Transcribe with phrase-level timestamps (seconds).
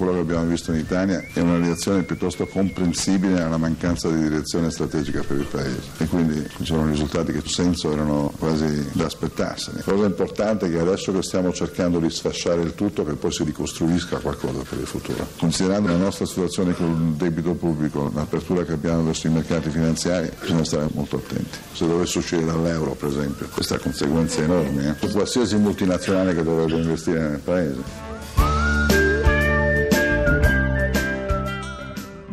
[0.00, 4.70] Quello che abbiamo visto in Italia è una reazione piuttosto comprensibile alla mancanza di direzione
[4.70, 9.04] strategica per il Paese e quindi ci sono risultati che in senso erano quasi da
[9.04, 9.82] aspettarsene.
[9.84, 13.30] La cosa importante è che adesso che stiamo cercando di sfasciare il tutto che poi
[13.30, 15.26] si ricostruisca qualcosa per il futuro.
[15.38, 20.30] Considerando la nostra situazione con il debito pubblico, l'apertura che abbiamo verso i mercati finanziari,
[20.40, 21.58] bisogna stare molto attenti.
[21.74, 25.10] Se dovesse uscire dall'euro, per esempio, questa ha conseguenze enormi eh?
[25.10, 28.09] qualsiasi multinazionale che dovrebbe investire nel Paese.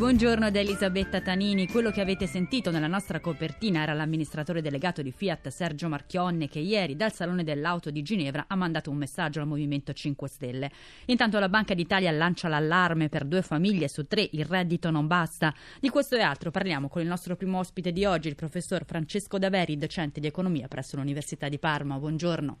[0.08, 1.68] Buongiorno da Elisabetta Tanini.
[1.68, 6.60] Quello che avete sentito nella nostra copertina era l'amministratore delegato di Fiat Sergio Marchionne che
[6.60, 10.70] ieri dal Salone dell'Auto di Ginevra ha mandato un messaggio al Movimento 5 Stelle.
[11.08, 15.52] Intanto la Banca d'Italia lancia l'allarme per due famiglie su tre, il reddito non basta.
[15.78, 19.38] Di questo e altro parliamo con il nostro primo ospite di oggi, il professor Francesco
[19.38, 21.98] Daveri, docente di economia presso l'Università di Parma.
[21.98, 22.58] Buongiorno.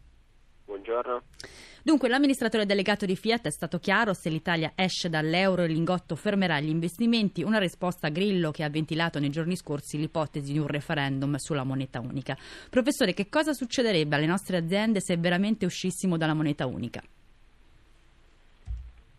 [0.66, 1.22] Buongiorno.
[1.88, 6.60] Dunque, l'amministratore delegato di Fiat è stato chiaro, se l'Italia esce dall'euro il lingotto fermerà
[6.60, 10.66] gli investimenti, una risposta a Grillo che ha ventilato nei giorni scorsi l'ipotesi di un
[10.66, 12.36] referendum sulla moneta unica.
[12.68, 17.00] Professore, che cosa succederebbe alle nostre aziende se veramente uscissimo dalla moneta unica?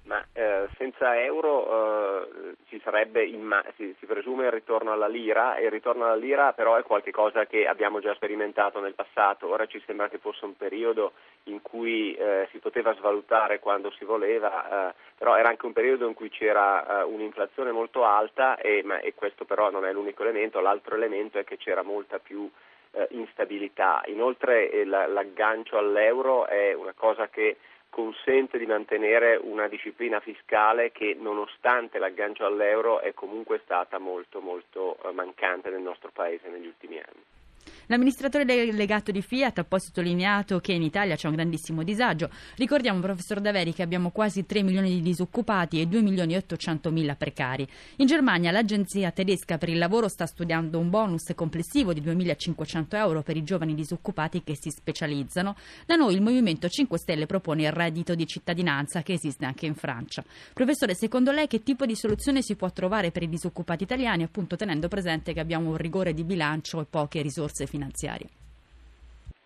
[0.04, 5.56] Ma eh, senza euro eh, ci sarebbe, imma- si, si, presume il ritorno alla lira
[5.56, 9.66] e il ritorno alla lira però è qualcosa che abbiamo già sperimentato nel passato, ora
[9.66, 14.89] ci sembra che fosse un periodo in cui eh, si poteva svalutare quando si voleva,
[14.89, 19.00] eh, però era anche un periodo in cui c'era eh, un'inflazione molto alta e, ma,
[19.00, 22.50] e, questo però non è l'unico elemento, l'altro elemento è che c'era molta più
[22.92, 24.04] eh, instabilità.
[24.06, 27.58] Inoltre l'aggancio all'euro è una cosa che
[27.90, 34.98] consente di mantenere una disciplina fiscale che nonostante l'aggancio all'euro è comunque stata molto molto
[35.04, 37.28] eh, mancante nel nostro paese negli ultimi anni.
[37.88, 42.30] L'amministratore delegato di Fiat ha poi sottolineato che in Italia c'è un grandissimo disagio.
[42.55, 46.92] Ricordiamo, professor Daveri, che abbiamo quasi 3 milioni di disoccupati e 2 milioni e 800
[46.92, 47.67] mila precari.
[47.98, 53.21] In Germania l'agenzia tedesca per il lavoro sta studiando un bonus complessivo di 2.500 euro
[53.21, 55.55] per i giovani disoccupati che si specializzano.
[55.86, 59.76] Da noi il Movimento 5 Stelle propone il reddito di cittadinanza che esiste anche in
[59.76, 60.23] Francia.
[60.54, 64.55] Professore, secondo lei che tipo di soluzione si può trovare per i disoccupati italiani, appunto
[64.55, 67.87] tenendo presente che abbiamo un rigore di bilancio e poche risorse finanziarie?
[67.99, 68.37] finanziarie.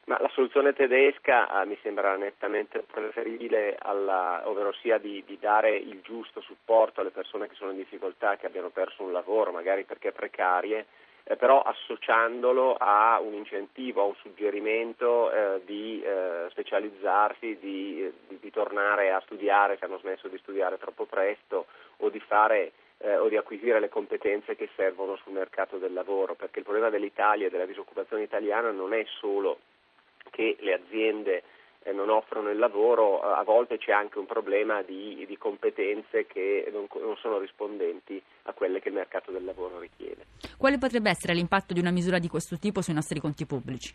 [0.06, 5.78] Ma la soluzione tedesca ah, mi sembra nettamente preferibile, alla, ovvero sia di, di, dare
[5.78, 9.85] il giusto supporto alle persone che sono in difficoltà, che abbiano perso un lavoro, magari
[9.85, 10.88] perché precarie,
[11.23, 18.40] eh, però associandolo a un incentivo, a un suggerimento eh, di eh, specializzarsi, di, di,
[18.41, 22.73] di, tornare a studiare se hanno smesso di studiare troppo presto o di fare
[23.03, 26.90] eh, o di acquisire le competenze che servono sul mercato del lavoro, perché il problema
[26.90, 29.59] dell'Italia e della disoccupazione italiana non è solo
[30.31, 31.44] che le aziende
[31.84, 36.25] eh, non offrono il lavoro, eh, a volte c'è anche un problema di, di competenze
[36.25, 40.24] che non, non, sono rispondenti a quelle che il mercato del lavoro richiede.
[40.58, 43.94] Quale potrebbe essere l'impatto di una misura di questo tipo sui nostri conti pubblici?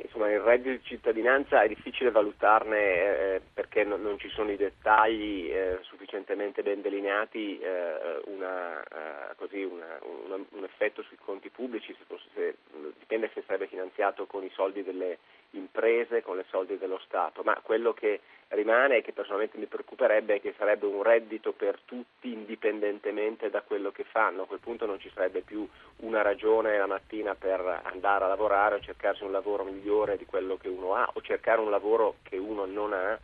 [0.00, 3.40] insomma, il reddito di cittadinanza è difficile valutarne eh,
[3.72, 9.62] perché no, non ci sono i dettagli eh, sufficientemente ben delineati, eh, una, eh, così
[9.62, 12.54] una, una, un effetto sui conti pubblici, se fosse, se,
[12.98, 15.18] dipende se sarebbe finanziato con i soldi delle
[15.52, 20.34] imprese, con i soldi dello Stato, ma quello che rimane e che personalmente mi preoccuperebbe
[20.34, 24.84] è che sarebbe un reddito per tutti indipendentemente da quello che fanno, a quel punto
[24.84, 25.66] non ci sarebbe più
[26.00, 30.58] una ragione la mattina per andare a lavorare o cercarsi un lavoro migliore di quello
[30.58, 33.18] che uno ha o cercare un lavoro che uno non ha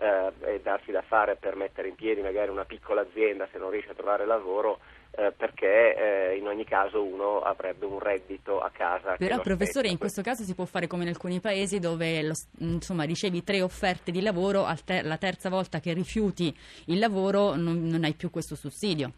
[0.00, 3.70] eh, e darsi da fare per mettere in piedi magari una piccola azienda se non
[3.70, 4.80] riesce a trovare lavoro
[5.12, 9.16] eh, perché eh, in ogni caso uno avrebbe un reddito a casa.
[9.16, 13.04] Però professore in questo caso si può fare come in alcuni paesi dove lo, insomma,
[13.04, 16.54] ricevi tre offerte di lavoro, ter- la terza volta che rifiuti
[16.86, 19.12] il lavoro non, non hai più questo sussidio.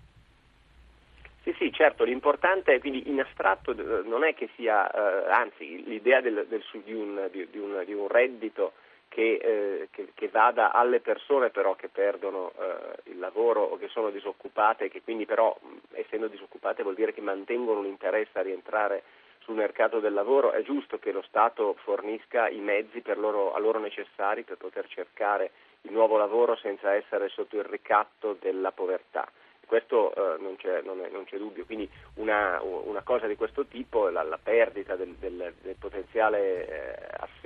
[1.42, 3.74] Sì, sì, certo, l'importante è quindi in astratto
[4.04, 7.92] non è che sia, eh, anzi l'idea del, del, di, un, di, di, un, di,
[7.92, 8.74] un, reddito
[9.12, 13.88] che, eh, che, che, vada alle persone però che perdono eh, il lavoro o che
[13.88, 15.54] sono disoccupate e che quindi però
[15.92, 19.02] essendo disoccupate vuol dire che mantengono un interesse a rientrare
[19.40, 23.78] sul mercato del lavoro, è giusto che lo Stato fornisca i mezzi loro, a loro
[23.78, 25.50] necessari per poter cercare
[25.82, 29.28] il nuovo lavoro senza essere sotto il ricatto della povertà.
[29.66, 33.66] Questo eh, non, c'è, non, è, non, c'è, dubbio, quindi una, una, cosa di questo
[33.66, 37.42] tipo, la, la perdita del, del, del potenziale eh, assegno a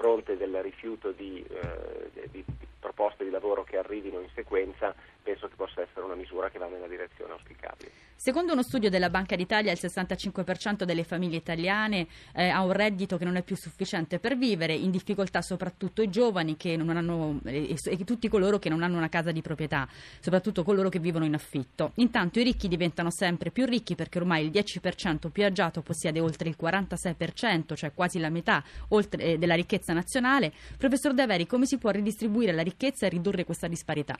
[0.00, 2.44] fronte del rifiuto di, eh, di, di
[2.80, 4.94] proposte di lavoro che arrivino in sequenza,
[5.30, 7.90] penso che possa essere una misura che va nella direzione auspicabile.
[8.16, 13.16] Secondo uno studio della Banca d'Italia, il 65% delle famiglie italiane eh, ha un reddito
[13.16, 18.04] che non è più sufficiente per vivere, in difficoltà soprattutto i giovani hanno, e, e,
[18.04, 19.88] tutti coloro che non hanno una casa di proprietà,
[20.20, 21.92] soprattutto coloro che vivono in affitto.
[21.94, 26.48] Intanto i ricchi diventano sempre più ricchi perché ormai il 10% più agiato possiede oltre
[26.48, 30.52] il 46%, cioè quasi la metà oltre, eh, della ricchezza nazionale.
[30.76, 34.18] Professor Daveri, come si può ridistribuire la ricchezza e ridurre questa disparità?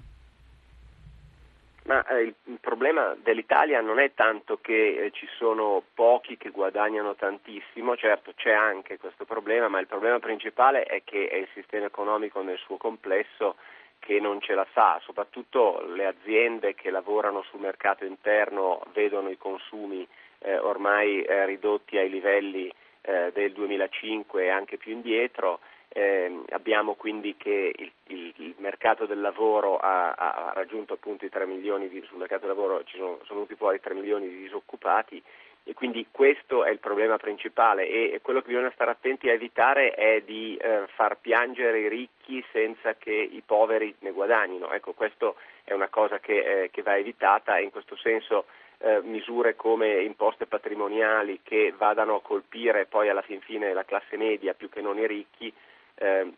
[1.91, 7.17] Ma eh, il problema dell'Italia non è tanto che eh, ci sono pochi che guadagnano
[7.17, 11.87] tantissimo, certo c'è anche questo problema, ma il problema principale è che è il sistema
[11.87, 13.57] economico nel suo complesso
[13.99, 19.37] che non ce la sa, soprattutto le aziende che lavorano sul mercato interno vedono i
[19.37, 20.07] consumi
[20.39, 25.59] eh, ormai eh, ridotti ai livelli eh, del 2005 e anche più indietro
[25.93, 31.29] eh, abbiamo quindi che il, il, il mercato del lavoro ha, ha, raggiunto appunto i
[31.31, 34.37] 3 milioni di, sul mercato del lavoro ci sono, sono venuti fuori 3 milioni di
[34.37, 35.21] disoccupati
[35.65, 39.93] e quindi questo è il problema principale e, quello che bisogna stare attenti a evitare
[39.95, 44.73] è di eh, far piangere i ricchi senza che i poveri ne guadagnino.
[44.73, 45.33] Ecco, questa
[45.65, 48.47] è una cosa che, eh, che va evitata e in questo senso
[48.79, 54.17] eh, misure come imposte patrimoniali che vadano a colpire poi alla fin fine la classe
[54.17, 55.53] media più che non i ricchi
[56.00, 56.32] eh,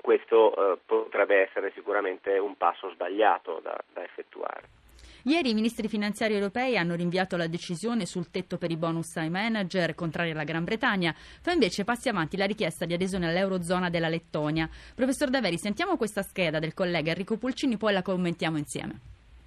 [0.00, 4.80] questo eh, potrebbe essere sicuramente un passo sbagliato da, da effettuare.
[5.24, 9.30] Ieri i ministri finanziari europei hanno rinviato la decisione sul tetto per i bonus ai
[9.30, 14.08] manager contrari alla Gran Bretagna, fa invece passi avanti la richiesta di adesione all'Eurozona della
[14.08, 14.68] Lettonia.
[14.96, 19.00] Professor Daveri, sentiamo questa scheda del collega Enrico Pulcini, poi la commentiamo insieme.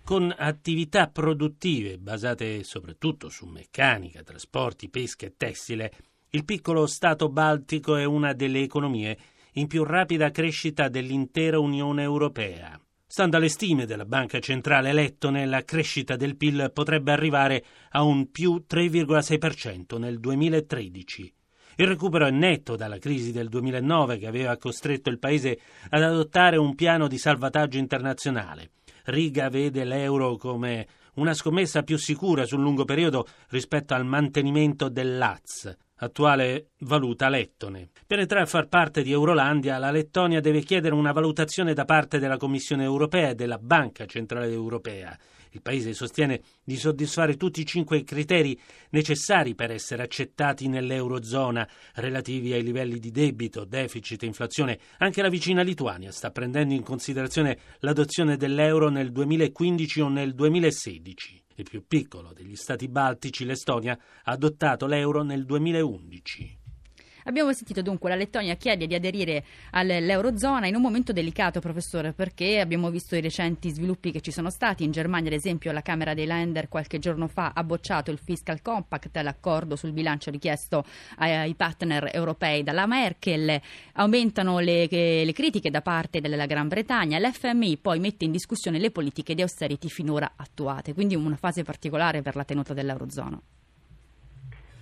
[0.05, 5.91] Con attività produttive basate soprattutto su meccanica, trasporti, pesca e tessile,
[6.29, 9.17] il piccolo Stato baltico è una delle economie
[9.57, 12.79] in più rapida crescita dell'intera Unione Europea.
[13.07, 18.29] Stando alle stime della Banca Centrale Lettone, la crescita del PIL potrebbe arrivare a un
[18.31, 21.33] più 3,6% nel 2013.
[21.77, 25.59] Il recupero è netto dalla crisi del 2009 che aveva costretto il paese
[25.89, 28.71] ad adottare un piano di salvataggio internazionale.
[29.05, 35.77] Riga vede l'euro come una scommessa più sicura sul lungo periodo rispetto al mantenimento dell'AZ,
[35.97, 37.89] attuale valuta lettone.
[38.05, 42.19] Per entrare a far parte di Eurolandia, la Lettonia deve chiedere una valutazione da parte
[42.19, 45.17] della Commissione europea e della Banca Centrale Europea.
[45.55, 48.59] Il Paese sostiene di soddisfare tutti i cinque criteri
[48.89, 54.77] necessari per essere accettati nell'Eurozona, relativi ai livelli di debito, deficit e inflazione.
[54.97, 61.43] Anche la vicina Lituania sta prendendo in considerazione l'adozione dell'euro nel 2015 o nel 2016.
[61.55, 66.64] Il più piccolo degli stati baltici, l'Estonia, ha adottato l'euro nel 2011.
[67.27, 72.59] Abbiamo sentito dunque la Lettonia chiede di aderire all'Eurozona in un momento delicato, professore, perché
[72.59, 74.83] abbiamo visto i recenti sviluppi che ci sono stati.
[74.83, 78.61] In Germania, ad esempio, la Camera dei Länder qualche giorno fa ha bocciato il Fiscal
[78.61, 80.85] Compact, l'accordo sul bilancio richiesto
[81.17, 83.59] ai partner europei dalla Merkel.
[83.93, 87.17] Aumentano le, le critiche da parte della Gran Bretagna.
[87.17, 92.21] L'FMI poi mette in discussione le politiche di austerity finora attuate, quindi una fase particolare
[92.21, 93.41] per la tenuta dell'Eurozona.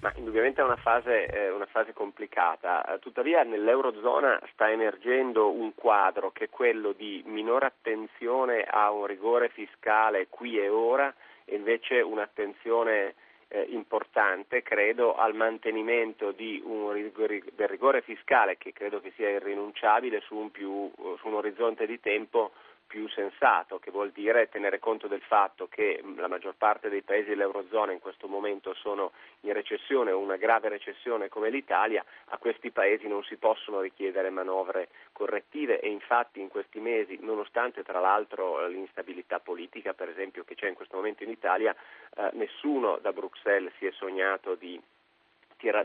[0.03, 5.73] Ma indubbiamente è una fase, eh, una fase complicata, eh, tuttavia nell'Eurozona sta emergendo un
[5.75, 11.13] quadro che è quello di minore attenzione a un rigore fiscale qui e ora
[11.45, 13.13] e invece un'attenzione
[13.47, 20.35] eh, importante, credo, al mantenimento rigore, del rigore fiscale che credo che sia irrinunciabile su
[20.35, 22.51] un, più, su un orizzonte di tempo
[22.93, 27.29] più sensato, che vuol dire tenere conto del fatto che la maggior parte dei paesi
[27.29, 32.69] dell'Eurozona in questo momento sono in recessione o una grave recessione come l'Italia, a questi
[32.69, 38.67] paesi non si possono richiedere manovre correttive e infatti in questi mesi, nonostante tra l'altro
[38.67, 41.75] l'instabilità politica per esempio che c'è in questo momento in Italia,
[42.15, 44.79] eh, nessuno da Bruxelles si è sognato di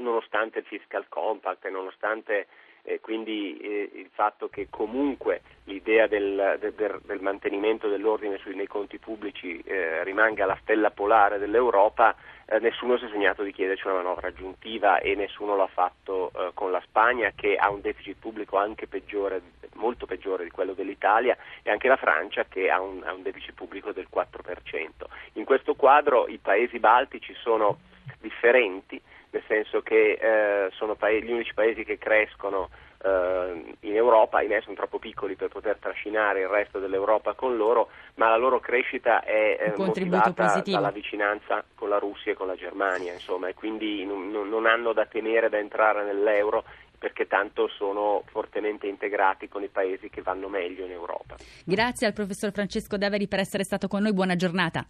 [0.00, 2.48] nonostante il fiscal compact e nonostante
[2.82, 8.66] eh, quindi eh, il fatto che comunque l'idea del, del, del mantenimento dell'ordine sui, nei
[8.66, 12.14] conti pubblici eh, rimanga la stella polare dell'Europa,
[12.46, 16.50] eh, nessuno si è sognato di chiederci una manovra aggiuntiva e nessuno l'ha fatto eh,
[16.54, 19.42] con la Spagna che ha un deficit pubblico anche peggiore,
[19.74, 23.52] molto peggiore di quello dell'Italia e anche la Francia che ha un, ha un deficit
[23.52, 24.88] pubblico del 4%.
[25.34, 27.80] In questo quadro i paesi baltici sono
[28.18, 32.70] differenti nel senso che eh, sono paesi, gli unici paesi che crescono
[33.02, 37.88] eh, in Europa, ahimè sono troppo piccoli per poter trascinare il resto dell'Europa con loro,
[38.14, 40.76] ma la loro crescita è eh, motivata positivo.
[40.76, 44.92] dalla vicinanza con la Russia e con la Germania, insomma, e quindi non, non, hanno
[44.92, 46.64] da temere da entrare nell'euro
[46.98, 51.36] perché tanto sono fortemente integrati con i paesi che vanno meglio in Europa.
[51.64, 54.84] Grazie al professor Francesco Daveri per essere stato con noi, buona giornata.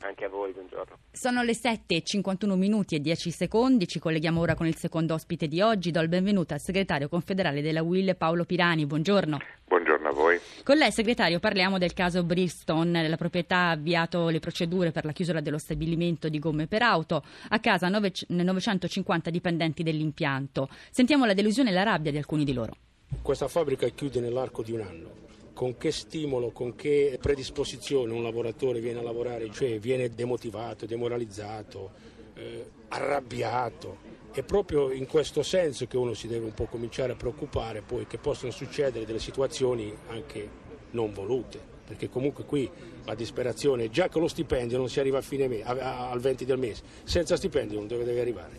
[0.00, 0.96] Anche a voi, buongiorno.
[1.10, 5.48] Sono le 7 51 minuti e 10 secondi, ci colleghiamo ora con il secondo ospite
[5.48, 9.38] di oggi, do il benvenuto al segretario confederale della UIL Paolo Pirani, buongiorno.
[9.66, 10.38] Buongiorno a voi.
[10.62, 13.08] Con lei, segretario, parliamo del caso Bridgestone.
[13.08, 17.24] La proprietà ha avviato le procedure per la chiusura dello stabilimento di gomme per auto.
[17.48, 20.68] A casa 950 dipendenti dell'impianto.
[20.90, 22.76] Sentiamo la delusione e la rabbia di alcuni di loro.
[23.20, 25.27] Questa fabbrica chiude nell'arco di un anno
[25.58, 31.90] con che stimolo, con che predisposizione un lavoratore viene a lavorare, cioè viene demotivato, demoralizzato,
[32.34, 33.96] eh, arrabbiato.
[34.30, 38.06] È proprio in questo senso che uno si deve un po' cominciare a preoccupare poi
[38.06, 40.48] che possono succedere delle situazioni anche
[40.92, 42.70] non volute, perché comunque qui
[43.04, 46.58] la disperazione, già con lo stipendio non si arriva a fine mese, al 20 del
[46.58, 48.56] mese, senza stipendio non dove deve arrivare.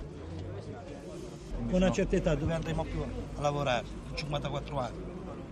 [1.65, 4.97] Con una certa età dove andremo più a lavorare, 54 anni,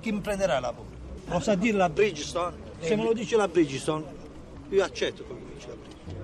[0.02, 0.97] chi mi prenderà lavoro?
[1.30, 2.56] Lo sa dire la Bridgestone?
[2.80, 4.06] Se me lo dice la Bridgestone,
[4.70, 6.16] io accetto quello che dice la Bridgestone.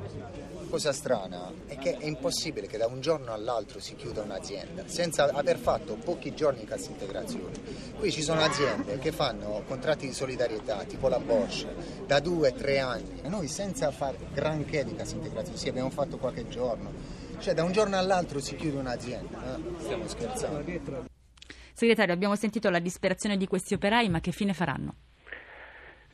[0.53, 4.83] La cosa strana è che è impossibile che da un giorno all'altro si chiuda un'azienda
[4.88, 7.51] senza aver fatto pochi giorni di cassa integrazione.
[8.00, 11.67] Qui ci sono aziende che fanno contratti di solidarietà, tipo la Bosch,
[12.07, 13.19] da due o tre anni.
[13.22, 16.91] E noi senza fare granché di cassa integrazione, sì abbiamo fatto qualche giorno.
[17.39, 19.57] Cioè da un giorno all'altro si chiude un'azienda.
[19.57, 19.81] Eh?
[19.81, 21.12] Stiamo scherzando.
[21.83, 24.93] Segretario, abbiamo sentito la disperazione di questi operai, ma che fine faranno?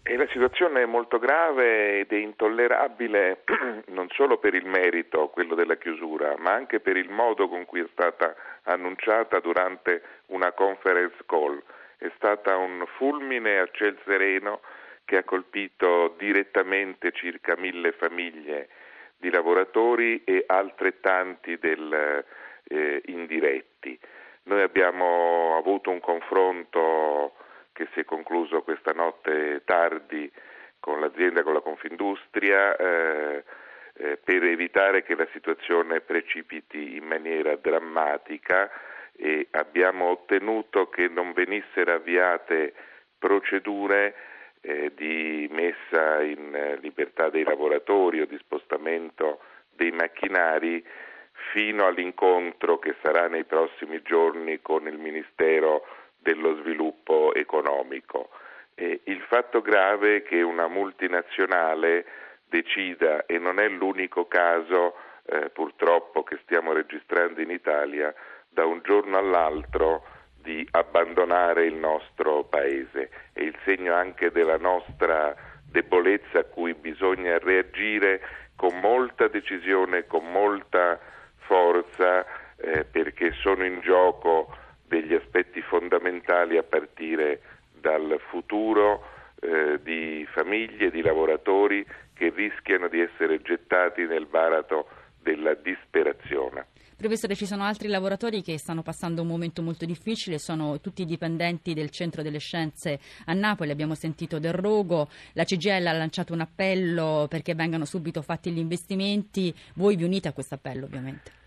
[0.02, 3.44] E la situazione è molto grave ed è intollerabile
[3.94, 7.82] non solo per il merito, quello della chiusura, ma anche per il modo con cui
[7.82, 8.34] è stata
[8.64, 11.62] annunciata durante una conference call.
[11.98, 14.62] È stata un fulmine a ciel sereno
[15.06, 18.70] che ha colpito direttamente circa mille famiglie
[19.18, 22.26] di lavoratori e altrettanti del,
[22.70, 24.00] eh, indiretti.
[24.50, 27.34] Noi abbiamo avuto un confronto
[27.72, 30.30] che si è concluso questa notte tardi
[30.80, 33.44] con l'azienda, con la Confindustria, eh,
[33.94, 38.72] eh, per evitare che la situazione precipiti in maniera drammatica
[39.16, 42.74] e abbiamo ottenuto che non venissero avviate
[43.20, 44.16] procedure
[44.62, 49.42] eh, di messa in libertà dei lavoratori o di spostamento
[49.76, 50.84] dei macchinari
[51.52, 55.86] fino all'incontro che sarà nei prossimi giorni con il Ministero
[56.18, 58.30] dello Sviluppo Economico.
[58.76, 62.06] E il fatto grave è che una multinazionale
[62.48, 68.14] decida, e non è l'unico caso eh, purtroppo che stiamo registrando in Italia,
[68.50, 70.04] da un giorno all'altro
[70.42, 73.10] di abbandonare il nostro paese.
[73.34, 75.36] È il segno anche della nostra
[75.70, 78.22] debolezza a cui bisogna reagire
[78.56, 81.00] con molta decisione, con molta
[81.50, 82.24] forza
[82.58, 84.56] eh, perché sono in gioco
[84.88, 87.42] degli aspetti fondamentali a partire
[87.72, 89.04] dal futuro
[89.42, 94.88] eh, di famiglie, di lavoratori che rischiano di essere gettati nel baratro
[95.22, 96.68] della disperazione.
[97.00, 101.74] Professore, ci sono altri lavoratori che stanno passando un momento molto difficile, sono tutti dipendenti
[101.74, 106.42] del Centro delle Scienze a Napoli, abbiamo sentito del rogo, la CGL ha lanciato un
[106.42, 111.39] appello perché vengano subito fatti gli investimenti, voi vi unite a questo appello ovviamente?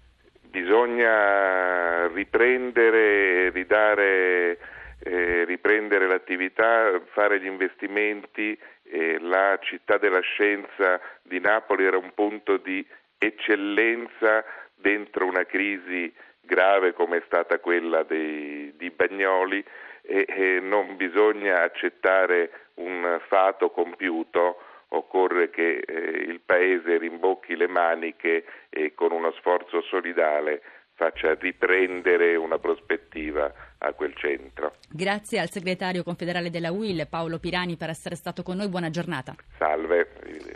[0.52, 4.58] Bisogna riprendere, ridare,
[5.02, 8.56] eh, riprendere l'attività, fare gli investimenti.
[8.84, 14.44] Eh, la città della scienza di Napoli era un punto di eccellenza
[14.74, 19.64] dentro una crisi grave come è stata quella dei, di Bagnoli
[20.02, 24.58] e, e non bisogna accettare un fato compiuto
[24.94, 25.94] occorre che eh,
[26.28, 30.62] il Paese rimbocchi le maniche e con uno sforzo solidale
[30.94, 34.74] faccia riprendere una prospettiva a quel centro.
[34.88, 39.34] Grazie al segretario confederale della UIL Paolo Pirani per essere stato con noi, buona giornata.
[39.58, 40.51] Salve.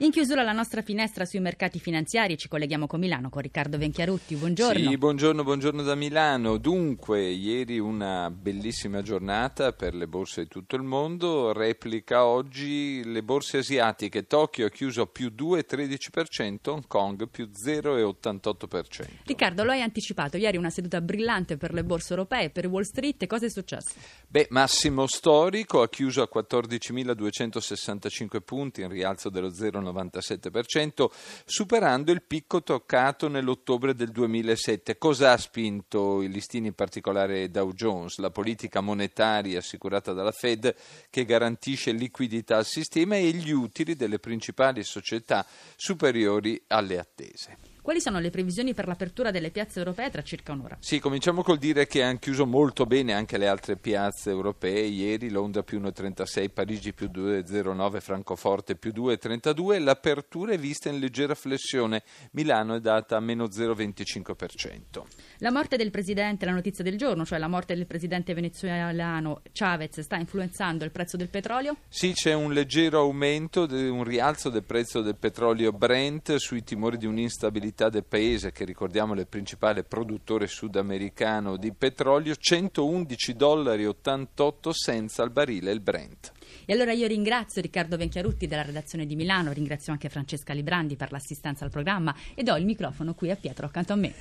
[0.00, 4.34] In chiusura la nostra finestra sui mercati finanziari, ci colleghiamo con Milano con Riccardo Venchiarutti.
[4.34, 4.90] Buongiorno.
[4.90, 6.58] Sì, buongiorno, buongiorno da Milano.
[6.58, 13.22] Dunque, ieri una bellissima giornata per le borse di tutto il mondo, replica oggi le
[13.22, 14.26] borse asiatiche.
[14.26, 19.06] Tokyo ha chiuso più 2,13%, Hong Kong più 0,88%.
[19.24, 23.24] Riccardo, lo hai anticipato, ieri una seduta brillante per le borse europee, per Wall Street,
[23.24, 23.94] cosa è successo?
[24.28, 29.48] Beh, massimo storico, ha chiuso a 14.265 punti, in rialzo dello
[29.92, 31.10] 0,97%,
[31.44, 34.98] superando il picco toccato nell'ottobre del 2007.
[34.98, 38.18] Cosa ha spinto i listini, in particolare Dow Jones?
[38.18, 40.74] La politica monetaria assicurata dalla Fed
[41.10, 47.75] che garantisce liquidità al sistema e gli utili delle principali società superiori alle attese.
[47.86, 50.76] Quali sono le previsioni per l'apertura delle piazze europee tra circa un'ora?
[50.80, 54.86] Sì, cominciamo col dire che hanno chiuso molto bene anche le altre piazze europee.
[54.86, 59.80] Ieri Londra più 1,36, Parigi più 2,09, Francoforte più 2,32.
[59.80, 62.02] L'apertura è vista in leggera flessione.
[62.32, 65.02] Milano è data a meno 0,25%.
[65.38, 70.00] La morte del presidente, la notizia del giorno, cioè la morte del presidente venezuelano Chavez,
[70.00, 71.76] sta influenzando il prezzo del petrolio?
[71.86, 77.06] Sì, c'è un leggero aumento, un rialzo del prezzo del petrolio Brent sui timori di
[77.06, 84.72] un'instabilità del paese, che ricordiamo è il principale produttore sudamericano di petrolio, 111 dollari 88
[84.72, 86.32] senza al barile il Brent.
[86.64, 91.12] E allora io ringrazio Riccardo Venchiarutti della redazione di Milano, ringrazio anche Francesca Librandi per
[91.12, 94.14] l'assistenza al programma e do il microfono qui a Pietro accanto a me.